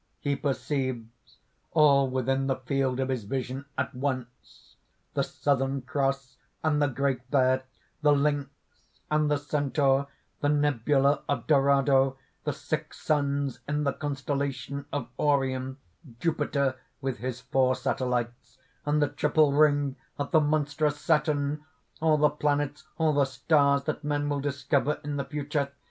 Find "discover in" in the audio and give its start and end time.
24.41-25.17